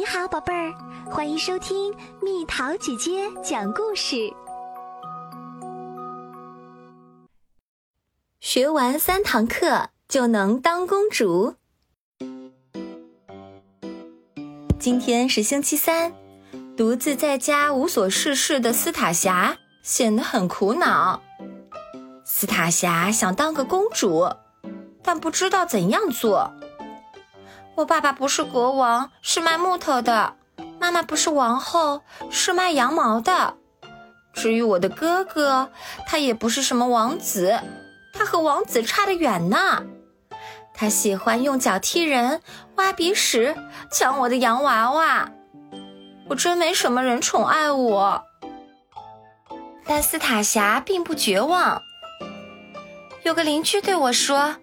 [0.00, 0.72] 你好，宝贝儿，
[1.10, 4.32] 欢迎收听蜜桃姐姐讲故事。
[8.40, 11.54] 学完三堂课就能当公主。
[14.78, 16.14] 今天是星期三，
[16.78, 21.20] 独自在家无所事事的斯塔霞显得很苦恼。
[22.24, 24.30] 斯塔霞想当个公主，
[25.02, 26.50] 但不知道怎样做。
[27.80, 30.34] 我爸爸不是国王，是卖木头的；
[30.78, 33.54] 妈妈不是王后，是卖羊毛的。
[34.34, 35.70] 至于我的哥哥，
[36.06, 37.58] 他也不是什么王子，
[38.12, 39.82] 他和王子差得远呢。
[40.74, 42.42] 他喜欢用脚踢人、
[42.76, 43.56] 挖鼻屎、
[43.90, 45.30] 抢我的洋娃娃。
[46.28, 48.22] 我真没什么人宠爱我。
[49.86, 51.80] 但斯塔霞并不绝望。
[53.22, 54.56] 有个邻居对我说。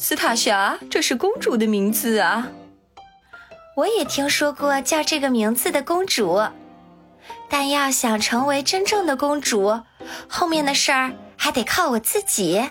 [0.00, 2.48] 斯塔霞，这是公主的名字啊！
[3.76, 6.40] 我也听说过叫这个名字的公主，
[7.50, 9.80] 但要想成为真正的公主，
[10.28, 12.62] 后面的事儿还得靠我自己。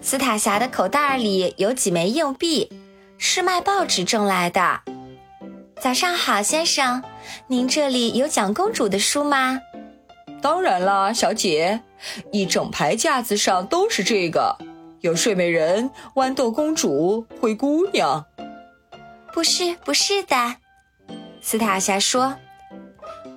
[0.00, 2.70] 斯塔霞的口袋里有几枚硬币，
[3.18, 4.80] 是卖报纸挣来的。
[5.80, 7.02] 早上好，先生，
[7.48, 9.60] 您这里有讲公主的书吗？
[10.40, 11.80] 当然啦，小姐，
[12.30, 14.56] 一整排架子上都是这个。
[15.00, 18.24] 有睡美人、豌豆公主、灰姑娘，
[19.32, 20.56] 不是，不是的。
[21.40, 22.34] 斯塔夏说：“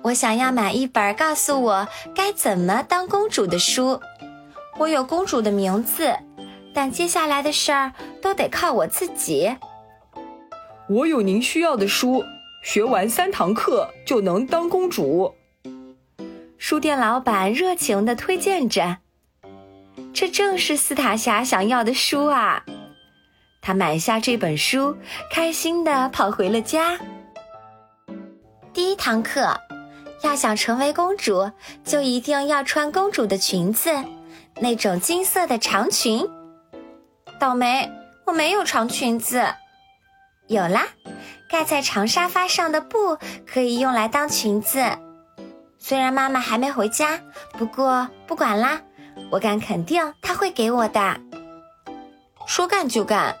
[0.02, 4.00] 我想要买一本告诉我该怎么当公主的书。
[4.78, 6.16] 我有公主的名字，
[6.74, 9.54] 但接下来的事儿都得靠我自己。”
[10.88, 12.24] 我有您需要的书，
[12.64, 15.34] 学完三堂课就能当公主。
[16.58, 18.98] 书店老板热情地推荐着。
[20.20, 22.62] 这正是斯塔霞想要的书啊！
[23.62, 24.94] 他买下这本书，
[25.32, 26.98] 开心地跑回了家。
[28.74, 29.58] 第一堂课，
[30.22, 31.50] 要想成为公主，
[31.86, 33.90] 就一定要穿公主的裙子，
[34.56, 36.28] 那种金色的长裙。
[37.38, 37.90] 倒霉，
[38.26, 39.42] 我没有长裙子。
[40.48, 40.88] 有啦，
[41.48, 44.84] 盖在长沙发上的布可以用来当裙子。
[45.78, 48.82] 虽然妈妈还没回家，不过不管啦。
[49.30, 51.20] 我敢肯定他会给我的。
[52.46, 53.36] 说干就干，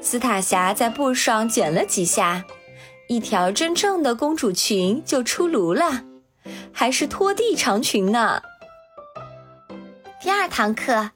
[0.00, 2.44] 斯塔霞在布上剪了几下，
[3.08, 6.02] 一条真正的公主裙就出炉了，
[6.72, 8.42] 还是拖地长裙呢。
[10.20, 11.10] 第二堂课，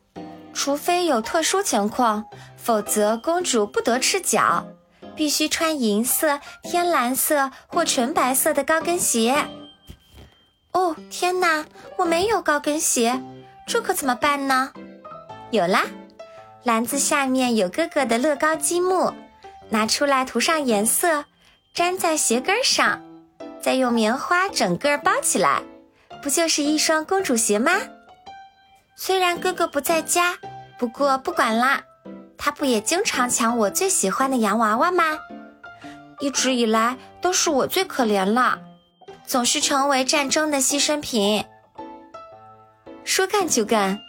[0.55, 2.25] 除非有特殊情况，
[2.57, 4.67] 否则公主不得赤脚，
[5.15, 9.47] 必须穿银色、天蓝色或纯白色的高跟鞋。
[10.73, 11.67] 哦，天哪，
[11.99, 13.21] 我没有高跟鞋。
[13.69, 14.73] 这可怎么办呢？
[15.51, 15.85] 有啦，
[16.65, 19.13] 篮子下面有哥哥的乐高积木，
[19.69, 21.27] 拿出来涂上颜色，
[21.75, 23.03] 粘在鞋跟上，
[23.61, 25.61] 再用棉花整个包起来，
[26.23, 27.73] 不就是一双公主鞋吗？
[28.97, 30.39] 虽然哥哥不在家，
[30.79, 31.83] 不过不管啦，
[32.39, 35.19] 他不也经常抢我最喜欢的洋娃娃吗？
[36.21, 38.59] 一直以来都是我最可怜了，
[39.27, 41.45] 总是成为战争的牺牲品。
[43.09, 44.03] 说干就干，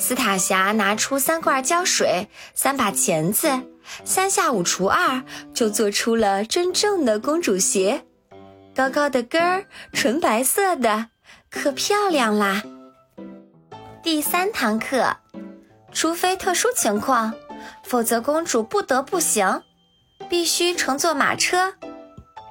[0.00, 3.48] 斯塔霞拿出三罐胶水、三把钳子，
[4.04, 5.22] 三下五除二
[5.54, 8.04] 就做出了真正的公主鞋，
[8.74, 11.06] 高高的跟儿，纯白色的，
[11.48, 12.64] 可漂亮啦。
[14.02, 15.16] 第三堂课，
[15.92, 17.32] 除非特殊情况，
[17.84, 19.62] 否则公主不得不行，
[20.28, 21.74] 必须乘坐马车，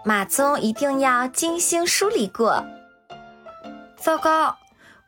[0.06, 2.66] 马鬃一定要精心梳理过。
[3.98, 4.56] 糟糕。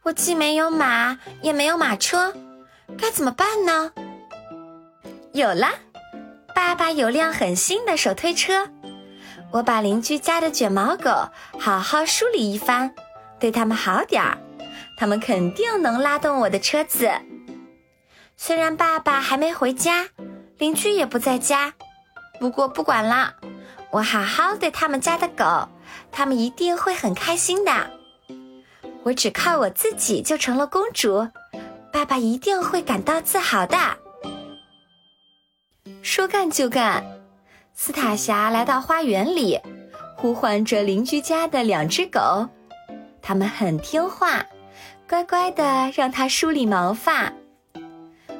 [0.03, 2.33] 我既没有马，也没有马车，
[2.97, 3.91] 该怎么办呢？
[5.31, 5.69] 有了，
[6.53, 8.67] 爸爸有辆很新的手推车，
[9.51, 12.93] 我把邻居家的卷毛狗好好梳理一番，
[13.39, 14.37] 对他们好点儿，
[14.97, 17.09] 他们肯定能拉动我的车子。
[18.35, 20.07] 虽然爸爸还没回家，
[20.57, 21.73] 邻居也不在家，
[22.41, 23.35] 不过不管了，
[23.89, 25.69] 我好好对他们家的狗，
[26.11, 27.71] 他们一定会很开心的。
[29.03, 31.27] 我只靠我自己就成了公主，
[31.91, 33.77] 爸爸一定会感到自豪的。
[36.01, 37.03] 说干就干，
[37.73, 39.59] 斯塔霞来到花园里，
[40.15, 42.47] 呼唤着邻居家的两只狗，
[43.21, 44.45] 它们很听话，
[45.07, 47.31] 乖乖的让它梳理毛发。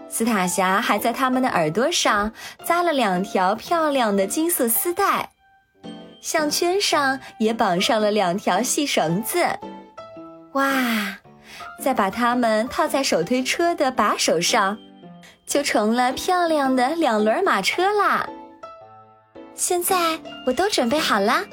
[0.08, 2.32] 斯塔霞还在它们的耳朵上
[2.64, 5.32] 扎了两条漂亮的金色丝带，
[6.22, 9.46] 项圈上也绑上了两条细绳子。
[10.54, 11.18] 哇！
[11.82, 14.78] 再把它们套在手推车的把手上，
[15.46, 18.28] 就成了漂亮的两轮马车啦。
[19.54, 21.44] 现在我都准备好了，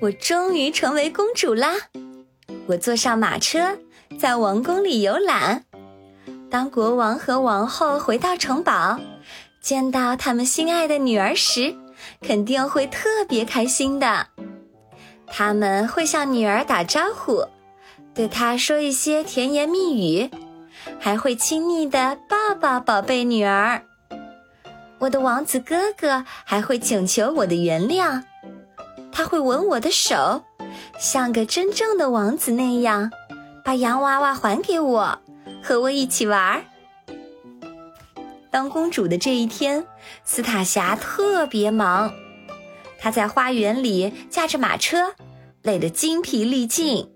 [0.00, 1.72] 我终于成为公主啦！
[2.66, 3.78] 我坐上马车，
[4.18, 5.64] 在王宫里游览。
[6.50, 9.00] 当国王和王后回到城堡，
[9.60, 11.74] 见到他们心爱的女儿时，
[12.20, 14.26] 肯定会特别开心的。
[15.26, 17.42] 他们会向女儿打招呼，
[18.14, 20.30] 对她说一些甜言蜜语，
[20.98, 23.82] 还会亲昵地抱抱宝贝女儿。
[24.98, 28.22] 我的王子哥哥还会请求我的原谅，
[29.10, 30.44] 他会吻我的手，
[30.98, 33.10] 像个真正的王子那样，
[33.64, 35.18] 把洋娃娃还给我，
[35.60, 36.64] 和我一起玩。
[38.50, 39.84] 当公主的这一天，
[40.24, 42.12] 斯塔霞特别忙，
[43.00, 45.14] 她在花园里驾着马车，
[45.62, 47.10] 累得精疲力尽。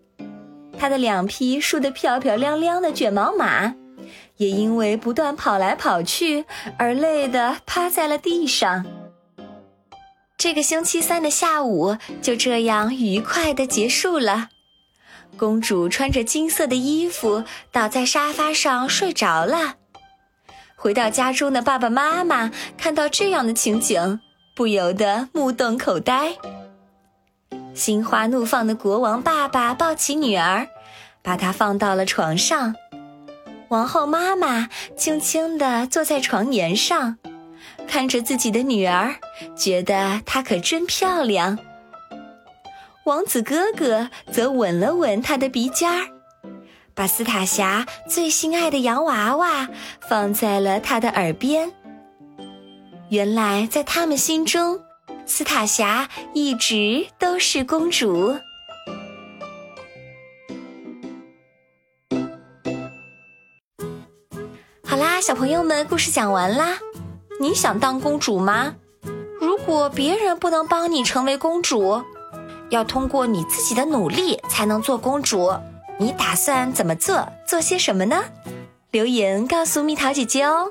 [0.79, 3.75] 她的两匹梳得漂漂亮亮的卷毛马。
[4.37, 6.45] 也因为不断跑来跑去
[6.79, 8.85] 而累得趴在了地上。
[10.37, 14.51] 这个星期三的下午就这样愉快的结束了。
[15.39, 19.77] 公主穿着金色的衣服倒在沙发上睡着了。
[20.77, 24.21] 回到家中的爸爸妈妈看到这样的情景，
[24.55, 26.37] 不由得目瞪口呆。
[27.77, 30.67] 心花怒放的国王爸爸抱起女儿，
[31.23, 32.75] 把她放到了床上。
[33.69, 37.19] 王后妈妈轻轻地坐在床沿上，
[37.87, 39.17] 看着自己的女儿，
[39.55, 41.59] 觉得她可真漂亮。
[43.05, 46.07] 王子哥哥则吻了吻她的鼻尖儿，
[46.95, 49.69] 把斯塔霞最心爱的洋娃娃
[50.09, 51.71] 放在了她的耳边。
[53.11, 54.81] 原来，在他们心中，
[55.27, 58.39] 斯塔霞一直都是公主。
[64.85, 66.79] 好啦小朋友们，故事讲完啦。
[67.41, 68.77] 你想当公主吗？
[69.41, 72.03] 如果别人不能帮你成为公主，
[72.71, 75.53] 要通过你自己的努力才能做公主。
[75.99, 77.29] 你打算怎么做？
[77.47, 78.23] 做些什么呢？
[78.93, 80.71] 留言告诉蜜桃姐姐哦。